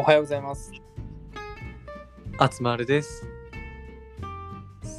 [0.00, 0.72] おはようございます。
[2.38, 3.28] あつまるです。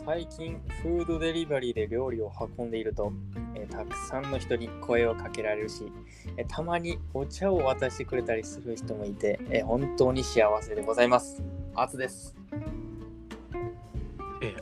[0.06, 3.12] 最近、フードデリバリーで料理を運んでいると、
[3.56, 5.92] えーたくさんの人に声をかけられるし、
[6.38, 11.42] えーたまにお茶を渡してくれたりする人もいて、えー本当に幸せでございます。
[11.74, 12.36] あつです。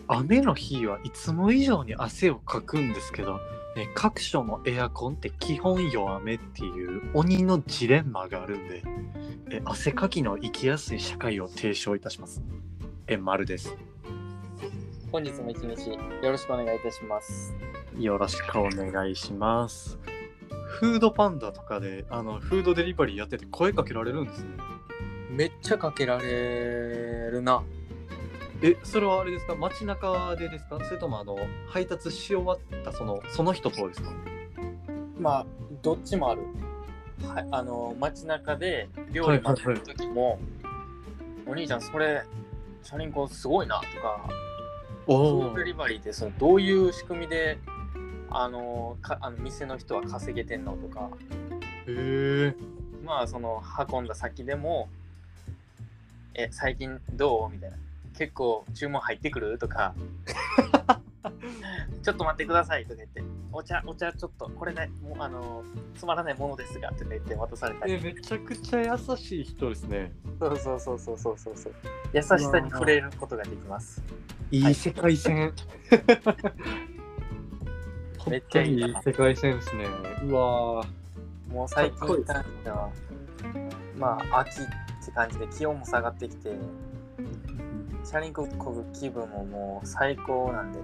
[0.09, 3.39] えー雨の日はいつも以上に汗をかくんですけど、
[3.77, 8.83] えー各所のエアコンって基本弱めっていう鬼のジレンマがあるんで、
[9.51, 12.41] えー汗かきの生きやすい社会を提唱いたします。
[13.07, 13.75] えー、丸です。
[15.11, 17.55] 本日も一日よろしくお願いいたします。
[17.97, 19.99] よろしくお願いします。
[20.67, 24.49] フードパンダとかであのフードデリバリーやってて声かけられるんですね。
[25.31, 27.63] めっちゃかけられるな。
[28.61, 29.55] え、それはあれですか？
[29.55, 30.79] 街中でですか？
[30.83, 31.37] それともあの
[31.67, 34.11] 配達し終わったそのその人とですか？
[35.17, 35.45] まあ、
[35.81, 36.41] どっちもある。
[37.27, 40.39] はい、あの、街中で料理待ってる時も、
[41.45, 42.23] お兄ちゃん、それ、
[42.81, 44.25] チャリンコすごいなとか、
[45.05, 45.49] フおー。
[45.51, 47.57] ドデリバリーってそのどういう仕組みで
[48.29, 51.09] あのかあの店の人は稼げてんのとか。
[51.87, 52.55] へえ。
[53.03, 54.87] まあその運んだ先でも
[56.35, 57.77] 「え最近どう?」みたいな
[58.19, 59.95] 「結構注文入ってくる?」とか
[62.03, 65.63] 「ちょっと待ってください」とか言って「お茶お茶ちょっとこれねもうあの
[65.95, 70.11] つまらないものですが」とか言って渡されたりえ、めちゃくちゃ優しい人ですね。
[70.37, 71.73] そうそうそうそうそうそうそう
[72.13, 74.03] 優しさに触れることができます
[74.51, 75.53] いい世界線。
[78.27, 79.85] めっちゃいい世界線ですね。
[80.23, 80.87] うわー
[81.53, 82.25] もう最近
[83.97, 84.65] まあ、秋っ
[85.05, 86.51] て感じで気温も下がってきて、
[88.09, 90.79] チャリンコこぐ気分ももう最高なんで、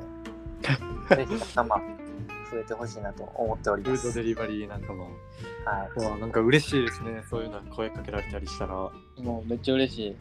[1.16, 1.84] ぜひ頭増
[2.60, 4.04] えてほしいなと思っております。
[4.04, 5.06] フードデリバリーなんかも。
[5.66, 7.24] はうわなんか嬉しいですね。
[7.28, 8.92] そういうの声かけられたりしたら。
[9.18, 10.16] い、もうめっちゃ嬉しい。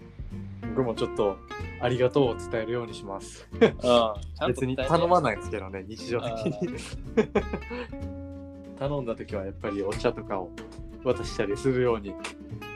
[0.70, 1.36] 僕もちょっと
[1.78, 3.46] ありがとうを伝えるようにします。
[3.52, 6.74] うん、ちゃんと別に頼まないですけどね、日常的に。
[8.80, 10.50] 頼んだ時はやっぱりお茶とかを
[11.04, 12.14] 渡したりするように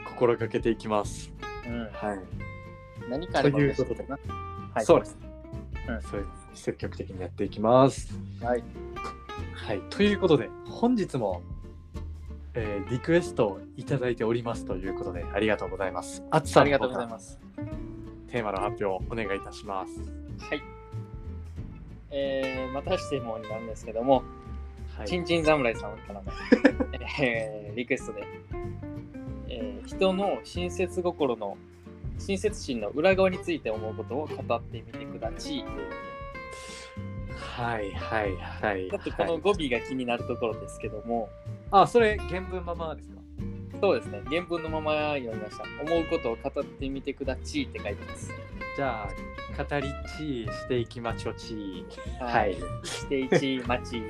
[0.05, 1.33] 心がけていきます。
[1.65, 2.48] うん、はい。
[3.09, 4.19] 何かあればというな。
[4.73, 5.17] はい、そうです。
[5.87, 8.13] うんそういう積極的にやっていきます。
[8.41, 8.63] はい。
[9.55, 9.81] はい。
[9.89, 11.41] ということで、本日も、
[12.53, 16.23] えーリクエストをいただいておりますということで、ありがとうございます。
[16.31, 17.11] あつさんありがとうございす。
[17.11, 17.39] ます。
[18.31, 19.91] テーマの発表をお願いいたします。
[20.43, 20.61] はい。
[22.11, 24.23] えー、またしてもになるんですけども、
[24.97, 25.07] はい。
[25.07, 26.31] ちんちん侍さんからの、
[27.21, 28.27] えーリクエストで、
[29.47, 31.57] えー人の親切心の
[32.19, 35.63] 親切心の裏側について思うことを語ってみてくだちい
[37.45, 38.89] はいはいはい。
[38.89, 41.29] ちょっとこの語尾が気になるところですけども、
[41.71, 43.19] あ、それ原文ままですか？
[43.81, 45.63] そうですね、原文のまま読みました。
[45.89, 48.31] 思うことを語ってみてくだちいって書いてます。
[48.75, 49.07] じゃ
[49.57, 49.87] あ、語り
[50.17, 51.85] ちしていきまちょち。
[52.19, 52.57] はい。
[52.83, 54.01] して一待ち。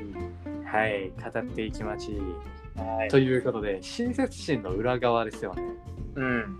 [0.65, 1.11] はい。
[1.11, 2.17] 語っていきまち。
[2.75, 3.09] はい。
[3.09, 5.63] ということで、親切心の裏側ですよね。
[6.15, 6.25] うん。
[6.25, 6.59] う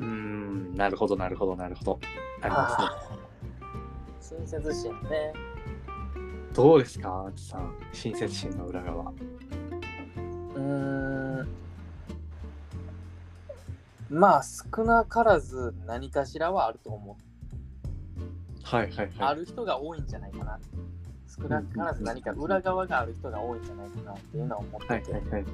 [0.00, 0.21] ーん、
[0.82, 2.00] なるほど、なるほど、なるほど。
[2.40, 2.68] ありま
[4.20, 4.38] すね。
[4.40, 5.32] 親切心ね。
[6.52, 7.72] どうですか、あつさん。
[7.92, 9.12] 親切心の裏側。
[9.12, 10.60] うー
[11.44, 11.48] ん。
[14.10, 17.16] まあ、少なからず何かしらはあると思
[18.18, 18.24] う。
[18.64, 19.10] はいはいはい。
[19.20, 20.58] ある人が多いんじゃないかな。
[21.28, 25.44] 少なからず何か裏側がある人が多いんじゃないかなっていうのは思ってて、はいはいはい。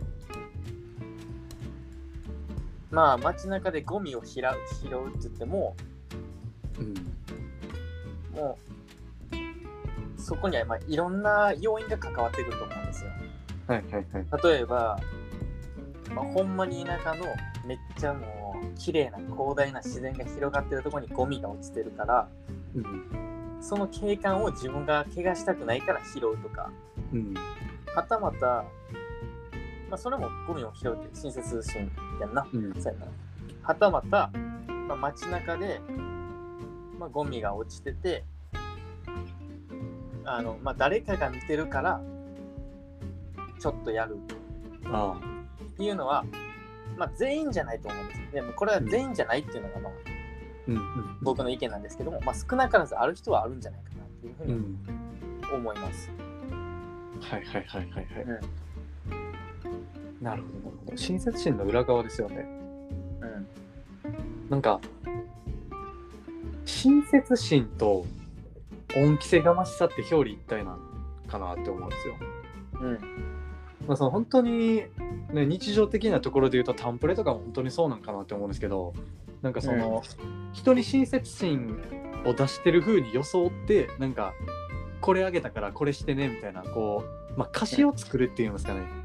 [2.90, 4.44] まあ街中でゴミを拾う
[4.82, 5.76] 拾うって言っても、
[6.78, 6.94] うん。
[8.38, 8.58] も
[10.16, 13.10] うそこにはまあいろんな要因が関わってくると思うんですよ。
[13.66, 14.42] はいはいはい。
[14.52, 14.98] 例えば、
[16.14, 17.26] まあ、ほんまに田舎の
[17.66, 22.28] めっちゃもう綺麗な広大な自然が広がってるところにゴミが落ちてるから、
[22.74, 23.58] うん。
[23.60, 26.70] その景観を自分が怪我したくないから拾うとか、
[27.12, 27.34] うん。
[27.94, 28.64] はたまた、
[29.88, 31.90] まあ、それもゴミを拾うって親切心
[32.20, 32.46] やんな。
[32.52, 32.74] うん。
[32.80, 33.06] そうやな。
[33.62, 34.30] はたまた、
[34.88, 35.80] まあ、街中で、
[36.98, 38.24] まあ、ゴミが落ちてて、
[40.24, 42.00] あの、まあ、誰かが見てるから、
[43.58, 44.18] ちょっとやる
[44.84, 45.18] あ
[45.64, 46.24] っていうのは、
[46.96, 48.20] まあ、全員じゃないと思うんです。
[48.32, 49.92] でも、これは全員じゃないっていうのが、まあ、
[50.68, 51.18] うんうん。
[51.22, 55.54] 僕の意見なんですけども、まあ、少なからずある人はあるんじゃないかなっていうふうにうん。
[55.54, 56.10] 思います。
[57.20, 58.22] はいはいはいはいはい。
[58.24, 58.40] うん。
[60.20, 60.96] なるほどなるほど。
[60.96, 62.46] 親切心の裏側ですよね。
[63.20, 64.50] うん。
[64.50, 64.80] なんか、
[66.64, 68.06] 親切心と
[68.96, 70.78] 恩着せがましさって表裏一体なの
[71.28, 72.14] かなって思うんですよ。
[72.80, 72.98] うん。
[73.86, 74.82] まあ、その本当に、
[75.32, 78.92] ね、日常的なところで言うとタンプレとかも本当にそうなんかなって思うんですけど
[79.40, 80.02] なんかその、
[80.52, 81.80] 人に親切心
[82.26, 84.34] を出してる風に装ってなんか
[85.00, 87.04] これあげたからこれしてねみたいなこ
[87.34, 88.97] う、まあ、歌詞を作るっていうんですかね、うん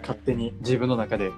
[0.00, 1.28] 勝手に自分の中で。
[1.28, 1.34] うん。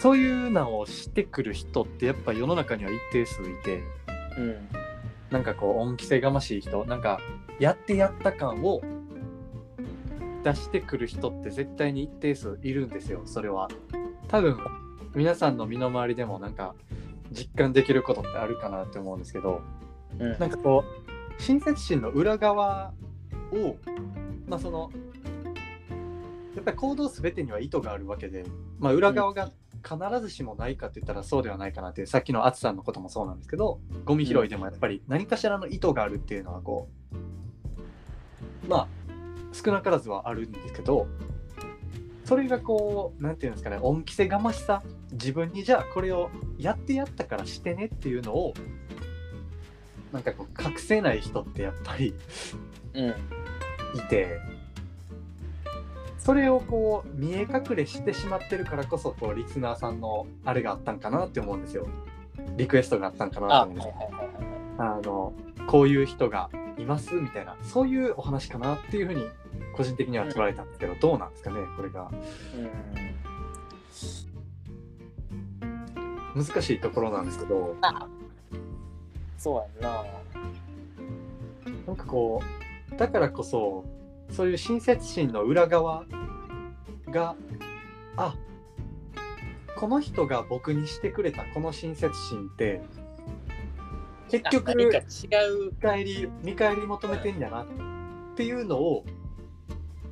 [0.00, 3.82] そういうのをしてくる人ってやっぱ世の中には一定数いて。
[4.38, 4.68] うん。
[5.30, 6.84] なんかこう恩着せがましい人。
[6.84, 7.18] なんか
[7.58, 8.80] やってやった感を
[10.44, 13.22] 出してくる人って絶対に一定数いるんですよ。
[13.26, 13.68] それは。
[14.28, 14.58] 多分
[15.14, 16.74] 皆さんの身の回りでもなんか
[17.32, 19.60] 実感できることってあるかなって思うんですけど。
[20.18, 20.38] うん。
[20.38, 22.92] なんかこう親切心の裏側
[23.52, 23.76] を
[24.46, 24.90] まあその
[26.58, 28.44] やっぱり行動全てには意図があるわけで、
[28.80, 29.52] まあ、裏側が
[29.84, 38.88] 必ずしもないかって言ったらそうではないかなっていうさっきの淳さんのこともそうなんですけどゴミ拾いでもやっぱり何かしらの意図があるっていうのはこうまあ
[39.52, 41.06] 少なからずはあるんですけど
[42.24, 44.82] それがこうなんていうんですかね恩着せがましさ
[45.12, 46.28] 自分にじゃあこれを
[46.58, 48.54] やってやったからしてねっていうのを
[50.12, 52.14] なんかこう隠せない人ってやっぱり
[52.94, 53.14] うん。
[53.94, 54.40] いて
[56.28, 61.88] それをこう見え隠れしてしまってるからこそこうリスナーさんのあれがあったんかなって思うんですよ。
[62.58, 63.88] リクエストがあったんかなとあ思うんです
[64.76, 65.32] あの
[65.66, 69.24] こういう人がいますみたいなそういうお話かなっていうふうに
[69.74, 72.10] 個人的には捉えたんですけど、どうなんですかねこれが。
[76.34, 77.74] うん難しいところなんですけど。
[79.38, 80.04] そうやんな。
[81.86, 82.42] なんかこ
[82.92, 83.86] うだからこそ
[84.30, 86.04] そういう親切心の裏側
[87.10, 87.34] が
[88.16, 88.34] あ
[89.76, 92.82] この人が僕にしてくれたこの親切心って
[94.28, 95.00] 結あ局何か違
[95.50, 97.66] う見返り見返り求めてんだなっ
[98.36, 99.04] ていうのを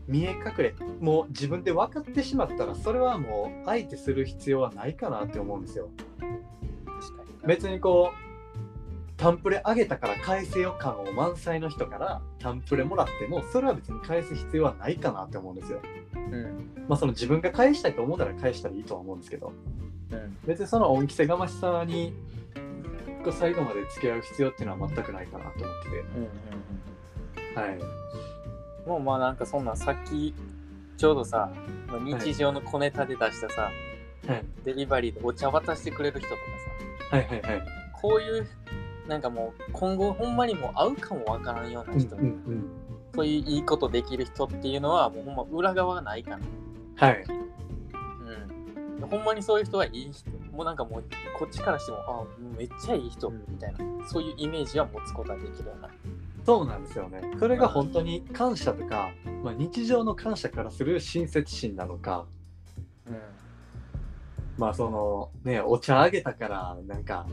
[0.06, 5.88] 見え隠れもう自分で分かってしまったらそれはもう相手する必要はないかなって思うんですよ。
[7.44, 8.26] 別にこう
[9.16, 15.80] タンプレあげたから返せよ感を満載の人からタンプレもらってもそれは別に返す必要はないかなって思うんですよ。
[16.30, 16.86] うん。
[16.88, 19.52] まあその自分が返したいと思うなら返したらいいとは思うんですけど。
[20.10, 20.36] うん。
[20.46, 22.14] 別にその恩着せがましさに
[23.32, 27.78] 最後まで付き合う必要っていうのは全くないかなと思ってうんうんてはい。
[27.78, 28.88] うん。
[28.88, 30.34] もうまあなんかそんなんさっき
[30.96, 31.50] ちょうどさ
[32.04, 33.70] 日常の小ネタで出したさ、
[34.28, 34.44] はい。
[34.64, 36.40] デリバリーでお茶渡してくれる人とか
[37.10, 37.16] さ。
[37.16, 37.66] はいはいはい。
[37.92, 38.46] こういう
[39.08, 42.85] なんかもう今後ほんまにもう会うかもわからんような人、うんうん
[43.16, 46.46] そういういいことできる人っていうのはもうほんま裏側がないかな。
[46.96, 47.24] はい。
[49.00, 49.08] うん。
[49.08, 50.30] ほんまにそういう人はいい人。
[50.52, 51.04] もうなんかもう
[51.38, 52.24] こっちからしても、あ
[52.56, 55.88] めっちゃいい人うんみたいな、そういうイメージは持つことはできるよな。
[56.44, 57.22] そうなんですよね。
[57.38, 59.10] それが本当に感謝とか、
[59.42, 62.26] まあ、日常の感謝からする親切心なのか、
[63.06, 63.16] うん。
[64.56, 67.26] まあそのね、お茶あげたから、なんか、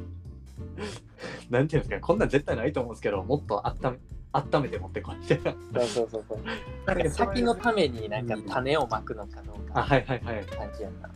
[1.50, 4.00] なんていうんですか、こんなん絶対ないと思うんですけど、もっと温め
[4.34, 5.54] 温めて持ってこいみたいな。
[5.54, 6.40] そうそうそうそう。
[6.88, 10.46] なんか先のためになんか種をまくのかどうあ、かはいはいはい。
[10.46, 11.10] 感じやな。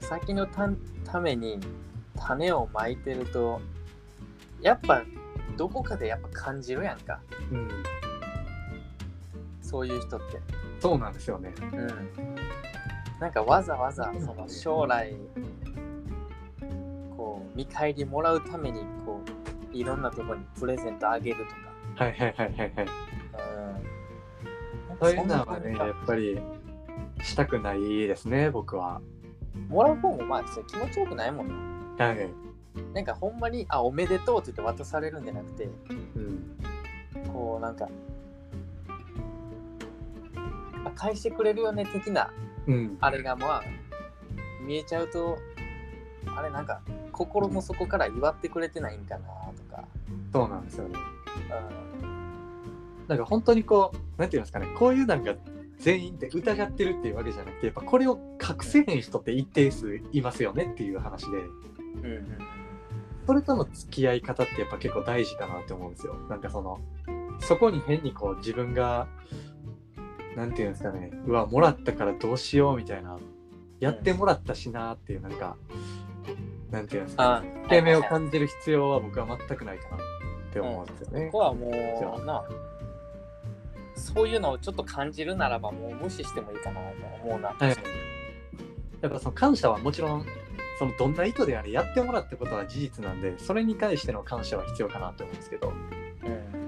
[0.00, 0.68] 先のた
[1.04, 1.58] ために
[2.16, 3.60] 種をまいてると、
[4.62, 5.02] やっぱ
[5.56, 7.20] どこかでやっぱ感じるやんか。
[7.50, 7.68] うん。
[9.60, 10.40] そういう人って。
[10.78, 11.52] そうなんですよね。
[11.60, 11.88] うん。
[13.18, 15.16] なんかわざわざその将来
[17.16, 19.20] こう見返りもらうためにこ
[19.72, 21.73] ういろんなところにプレゼントあげるとか。
[21.96, 22.86] はいはいはいはいはい。
[24.90, 24.98] うん。
[25.00, 26.40] そういうのはね、やっぱり
[27.22, 29.00] したくないですね、僕は。
[29.68, 32.06] もらう方もまあ気持ちよくないもんな。
[32.06, 32.28] はい。
[32.92, 35.68] なんかほんまにあおめでとうって言って渡されるんじゃなくて
[36.16, 36.56] うん。
[37.32, 37.88] こうなんか
[40.84, 42.32] あ返してくれるよね的な
[42.66, 42.98] うん。
[43.00, 43.62] あれがまあ
[44.66, 45.38] 見えちゃうと
[46.36, 46.80] あれなんか
[47.12, 49.24] 心の底から祝ってくれてないんかな
[49.56, 49.84] とか、
[50.32, 50.98] そうなんですよね。
[51.38, 55.34] うなんか本当にこう、なんていうんですかね、こういうなんか
[55.78, 62.26] 全員って疑ってるっていうわけじゃなくて、やっぱこれを隠せへん人って一定数いますよねっていう話で、んうんうん。
[63.26, 66.14] それとの付き合い方ってやっぱ結構大事かなって思うんですよ。
[66.28, 66.80] なんかその、
[67.40, 69.08] そこに変にこう自分が、
[70.36, 73.18] なんていうんですかね、うわ、もらったからどうしようみたいな、
[73.80, 75.56] やってもらったしなっていうなんか、
[76.70, 79.96] なんていうんですか、あ引け目を感じる必要は僕は全くないかな。
[79.96, 80.13] って
[80.60, 81.26] 思うんですよね。
[81.26, 81.38] ここ。
[81.38, 82.44] はもうな
[83.96, 86.86] そういうのをちょっと感じるならばもう無視してもいいかなと
[87.24, 87.76] 思うな、はい。
[89.00, 90.26] やっぱその感謝はもちろん
[90.78, 95.68] そのどんな意図であれやってもらったことは事実なんでそれに対しての感謝は必要かなと思うんですけど。
[95.68, 96.64] うん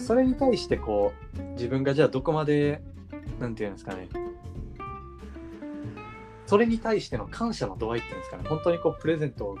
[0.00, 2.82] それに対してこう自分がじゃあどこまで
[3.38, 4.08] なんていうんですかね。
[6.46, 8.44] それに対しての感謝の度合いっていうんですかね。
[8.48, 9.58] 本当にこうプレゼントを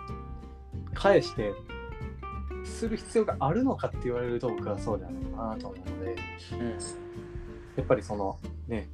[0.92, 1.52] 返して
[2.64, 6.70] する必要があるのかって言われると僕はそうではないかなと思うのでうん
[7.76, 8.88] やっぱりそのね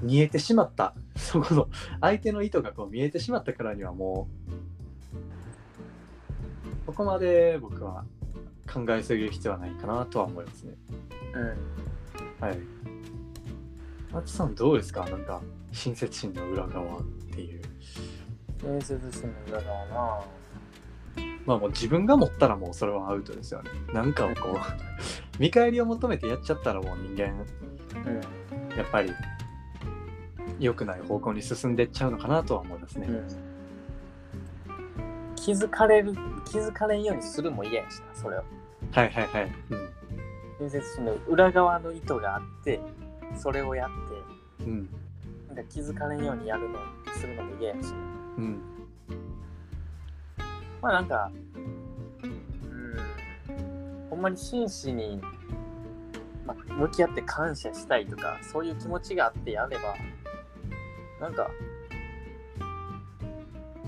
[0.00, 1.68] 見えてしまった そこの
[2.00, 4.28] 相手の意図がこう見えてしまったからにはも
[6.82, 8.04] うここまで僕は
[8.72, 10.74] 考えすぎる必要はないかなとは思いますね。
[11.34, 12.58] うんはい。
[14.12, 15.04] 松さんどうですか？
[15.08, 15.40] なんか
[15.72, 17.02] 親切心の裏側っ
[17.32, 17.60] ていう。
[18.64, 20.24] 面接心の裏側な
[21.46, 23.70] まあもう自分が持ったらもうそれはアウトですよね。
[23.92, 24.56] なんかをこう
[25.40, 27.34] 見返りを求めてやっちゃったらもう人間
[28.06, 29.12] うんやっぱり
[30.58, 33.06] 良くない方向に進んでっちゃうのかなとは思いますね。
[33.08, 33.50] うん
[35.36, 38.44] 気づかれる気づかれんようにするも嫌やしなそれを
[38.92, 39.52] はいはいはい。
[39.70, 39.90] うん。
[40.60, 42.78] 面接心の裏側の意図があって
[43.36, 44.88] それをやってうん。
[45.48, 46.78] なんか気づかれんようにやるの
[47.14, 47.94] するのも嫌やし
[48.36, 48.60] うん。
[50.82, 51.30] まあなんか
[52.22, 52.96] うん
[54.10, 55.20] ほんまに真摯に、
[56.46, 59.94] まあ、向き合って感謝したいとかそういう気持ちがあってやれば
[61.20, 61.50] なんか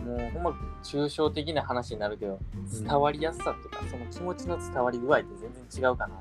[0.04, 0.50] もうほんま
[0.82, 2.38] 抽象的な話になるけど
[2.72, 6.14] 伝わりやすさとか、その気持ちの伝わり具合って全然違うかな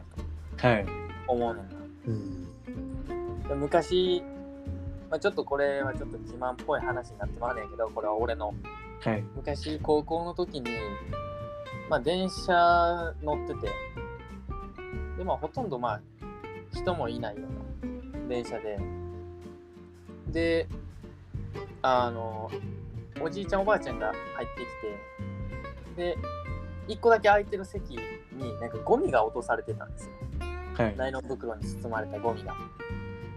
[0.60, 0.86] とはい。
[1.28, 1.76] 思うねんな。
[2.08, 3.44] うん。
[3.48, 4.24] で昔、
[5.10, 8.54] まあ、ちょっとこれはちょっと自慢っぽい話になってまうねんけどこれは俺の
[9.02, 9.24] はい。
[9.36, 10.70] 昔高校の時に、
[11.90, 13.68] まあ、電車乗ってて
[15.18, 16.02] でまあほとんどまあ
[16.74, 17.42] 人もいないよ
[17.84, 18.80] うな電車で
[20.28, 20.68] で
[21.82, 22.50] あの
[23.22, 24.62] おじいちゃんおばあちゃんが入って
[25.96, 26.18] きてで
[26.88, 28.00] 1個だけ空いてる席に
[28.60, 30.12] なんかゴミが落とされてたんですよ
[30.78, 30.96] はい。
[30.98, 32.56] ナイロン袋に包まれたゴミが。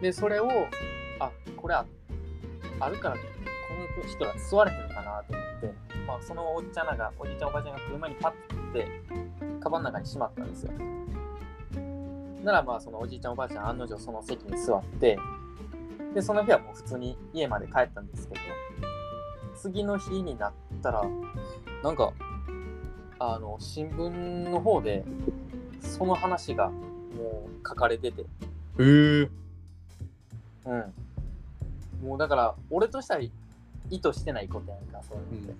[0.01, 0.49] で、それを、
[1.19, 1.85] あ、これあ
[2.81, 3.21] あるから、こ
[4.03, 5.75] の人ら座れへんかなと思って、
[6.07, 8.89] まあ、そのおっちゃんらが、おじいちゃんおばあちゃんが車にパッて、
[9.61, 10.73] カバンの中にしまったんですよ。
[12.43, 15.19] ならまあ、そのおじいちゃんおばあちゃん案の定その席に座って、
[16.15, 18.41] で、その日はもう普通に家まで帰ったんですけど、
[19.57, 21.03] 次の日になったら、
[21.83, 22.13] なんか、
[23.19, 24.11] あの、新聞
[24.51, 25.05] の方で、
[25.81, 28.25] その話がもう書かれてて、
[28.79, 29.29] えー。
[30.67, 32.07] うん。
[32.07, 33.23] もうだから、俺としたら
[33.91, 35.51] 意図してないことやんか、そういうのって。
[35.51, 35.57] うん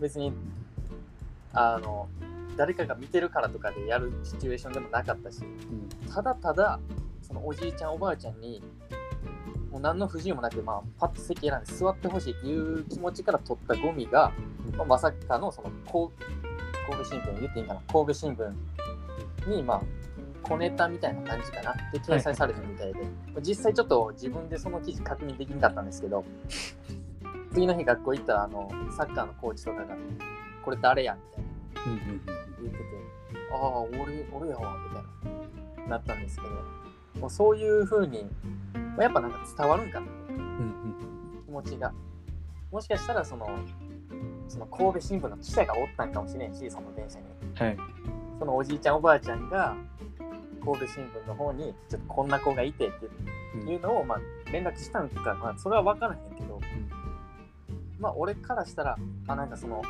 [0.00, 0.32] 別に、
[1.52, 2.08] あの、
[2.56, 6.12] 誰かが見てるからとかでやるシチュエーションでもなかったし、うん。
[6.12, 6.80] ただただ、
[7.22, 8.62] そのおじいちゃん、おばあちゃんに、
[9.70, 14.32] もう何の不自由もなく、まあ、パッと席選んで座ってほしいっていう気持ちから取ったゴミが、
[14.76, 16.08] まあ、まさかのその神
[16.86, 18.54] 神戸新聞言っていいんかな神戸新聞
[19.46, 19.82] にまあ
[20.48, 23.00] 小ネタみたいな感じかなで掲載されてるみたいで、
[23.42, 26.24] 実際ちょっと自分でその記事確認できなかったんですけど
[27.52, 29.96] 次の日学校行ったらあのサッカーのコーチとかが
[30.64, 32.12] 「これ誰や?」みたいなうん。
[32.12, 32.20] うん。
[32.26, 32.84] 言ってて
[33.52, 35.00] 「ああ俺俺やわ」みた
[35.80, 38.24] いななったんですけどもうそういう風に
[38.74, 41.42] まあやっぱなんか伝わるんかなうん。
[41.46, 41.92] 気持ちが
[42.70, 43.46] もしかしたらその
[44.48, 47.76] その神戸新聞の記者がおったんかもしれんしその電車にはい。
[48.38, 49.74] そのおじいちゃんおばあちゃんが
[50.64, 53.06] 神戸新聞の方にちょっとこんな子がいてって
[53.54, 53.68] うん。
[53.68, 54.20] いうのをまあ
[54.52, 56.60] 連絡したんかまあそれは分からへんけど、
[57.98, 58.96] まあ俺からしたら
[59.26, 59.82] あなんかその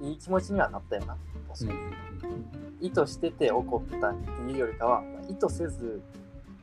[0.00, 1.16] いい気持ちにはなったよな。
[1.52, 1.72] 確か
[2.80, 6.02] に、意図してて怒ったっていうよりかは意図せず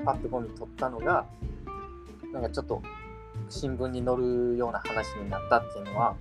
[0.05, 1.25] パッとゴミ取ったのが
[2.31, 2.81] なんかちょっと
[3.49, 6.15] 新聞に載るような話になったっていうのは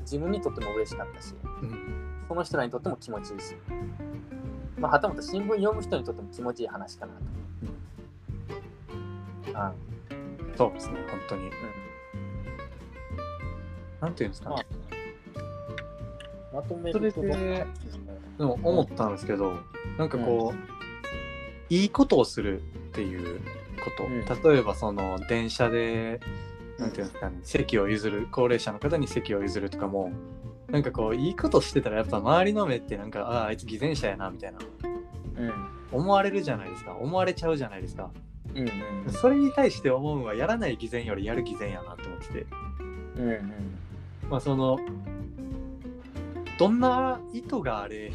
[0.00, 2.24] 自分にとっても嬉しかったしうん。
[2.28, 3.54] その人らにとっても気持ちいいし、
[4.78, 7.20] まあ、はたまた新聞読む人にとっても気持ちいい話かなと。
[9.58, 9.72] あ
[10.56, 11.42] そうですね、本当に。
[11.42, 11.50] うん。
[14.00, 14.66] なんていうんですかね。
[16.52, 17.66] まとめそれるとで
[18.38, 19.54] でも思ったんですけど、
[19.98, 23.40] なんかこう、いいことをするっていう
[23.84, 26.20] こと、例えばその電車で、
[26.78, 30.12] なんていうんですかね、席を譲る、高齢者の方に席を譲るとかも、
[30.70, 34.58] なんかこう、いいことしてたらやっぱ周りの目ってなんか、ああ、あいつ偽善者やな、みたいな、
[35.38, 35.52] うん
[35.90, 36.92] 思われるじゃないですか。
[36.92, 38.10] 思われちゃうじゃないですか。
[38.54, 38.68] うん。
[38.68, 42.46] うんそれに対して思うのは、やらない偽善よりやる偽善やなと思ってて。
[43.16, 43.78] うんうん。
[44.28, 44.78] まあその
[46.58, 48.12] どんな意図があれ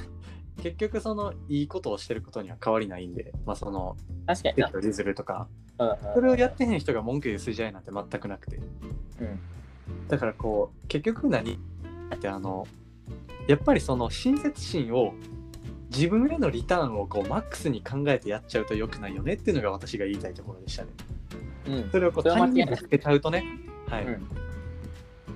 [0.62, 3.34] 結局そのいいことをしてることには変わりないんで。
[3.46, 4.58] まあその確かに。
[4.58, 5.48] な席を譲るとか。
[5.80, 5.98] うんうん。
[6.14, 8.58] それをやってへん人が文句言う筋合いなんて全くなくて。
[8.58, 9.40] うん。
[10.08, 11.58] だからこう結局何
[12.14, 12.68] ってあの
[13.48, 15.14] やっぱりその親切心を
[15.90, 20.90] 自分へのリターンをこうマックスに考えてやっちゃうと良くないよねっていうのが私が言いたいところでしたね。
[21.68, 21.92] うん。
[21.92, 23.46] それをこう他人にぶつけちゃうとね、
[23.88, 24.28] はいうん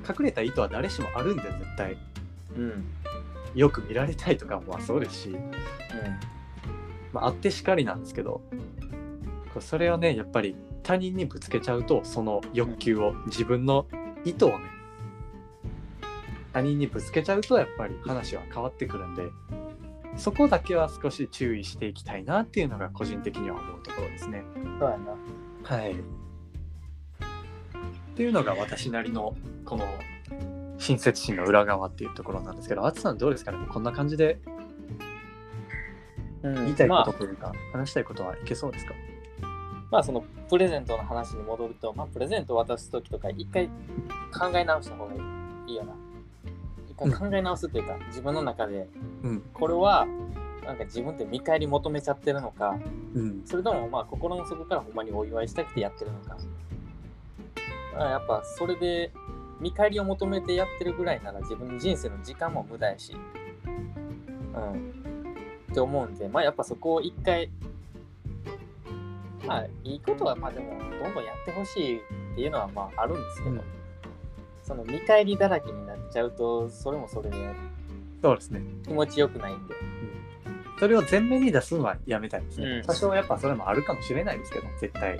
[0.08, 1.98] 隠れた意図は誰しもあるんで絶対
[2.56, 2.86] うん。
[3.56, 5.36] よく見られたいとかもまあそうですし、
[7.12, 8.42] まあ、あってしかりなんですけど
[9.54, 13.86] こうそれをねやっぱり他人にぶつけちゃうとその欲求を自分の
[14.24, 14.66] 意図をね
[16.54, 19.30] 他人にぶつけちゃうとやっぱり話は変わってくるんで
[20.16, 24.44] そこだけは少し注意していきたいなっていうのが個人的には思うところですね。
[24.56, 24.80] うん。
[24.80, 25.16] そうやな。
[25.64, 25.92] はい。
[25.92, 25.96] っ
[28.16, 29.88] ていうのが私なりのこの
[30.80, 33.60] 親切心の裏側っていうところなんですけど、あつさんどうですかね？
[33.70, 34.40] こんな感じで
[36.42, 38.96] うん言いたいこまあとというか、話したいことはいけそうですか？
[39.92, 43.68] まあそのプレゼントの話に戻ると、まあプレゼントを渡す時とか一回
[44.34, 45.14] 考え直した方が
[45.68, 45.94] いいよな。
[47.06, 48.90] 一回考え直すというか、自分の中で
[49.24, 49.42] うん。
[49.54, 50.08] これは
[50.66, 52.78] なんか自分って見返り求めちゃってるのか、
[53.14, 53.42] うん。
[53.46, 56.38] それともまあ心の底からほんまにお祝いしたくてやってるのか。
[57.96, 59.12] まあやっぱそれで
[59.60, 63.16] 見返りを求めてやってるぐらいなら自分の人生の時間も無駄やし。
[64.56, 64.94] うん。
[65.72, 67.52] って思うんで、まあやっぱそこを一回、
[69.46, 72.02] まあいいことはまあでもどんどんやってほしいっ
[72.36, 73.62] ていうのはまああるんですけど、うん
[74.68, 77.38] その見返りだらけになっちゃうと、それもそれで
[78.22, 78.62] そうですね。
[78.84, 79.74] 気持ちよくないんで。
[80.78, 82.68] それを前面に出すのはやめたいですね。
[82.68, 85.18] うん多少やっぱそれもあるかもしれないですけど、絶対。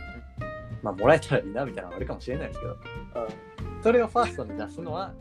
[0.84, 2.78] まあ、もらえたらいいなみたいなのはあるかもしれないですけど、うん
[3.84, 5.14] それをファーストに出すのは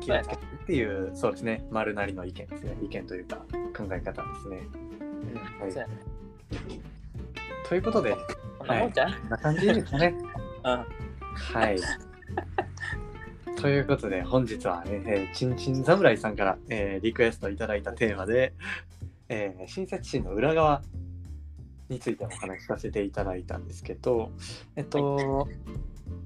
[0.00, 1.66] 気をつけてっていう、そうですね。
[1.70, 2.76] 丸なりの意見ですね。
[2.82, 3.36] 意見というか
[3.74, 4.60] 考え方ですね。
[5.62, 5.86] うんはい。
[7.68, 8.14] ということで、
[8.58, 10.14] こんなもんじゃん、こんな感じですかね。
[10.64, 10.84] うん
[11.54, 11.78] はい。
[13.60, 18.54] ということで、本日はね、えー、ちんちん侍さんから、えーリクエストいただいたテーマで、
[19.28, 20.82] えー親切心の裏側
[21.90, 24.32] についてお話しさせていただいたんですけど、
[24.76, 25.46] えっと、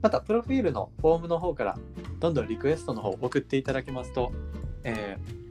[0.00, 1.78] また、プロフィールのフォームの方から、
[2.20, 4.32] どんどんリクエストの方を送っていただけますと、
[4.84, 5.44] えー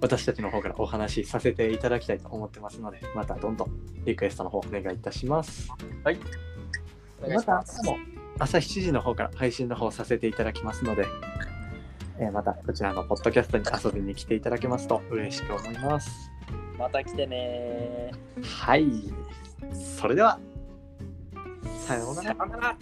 [0.00, 3.70] 私たちの方からお話しさせていただきたいと思ってますので、またどんどん
[4.04, 5.70] リクエストの方お願いいたします。
[6.02, 6.18] はい。
[7.22, 7.80] お願いましたます。
[7.80, 7.96] 朝も
[8.38, 11.06] 朝7時の方から配信の方させていただきますので、
[12.18, 16.30] えーまたこちらのポッドキャストに遊びに来ていただけますと嬉しく思います。
[16.78, 18.10] また来てね
[18.42, 18.86] はい。
[19.72, 20.38] それでは、
[21.86, 22.76] さようなら。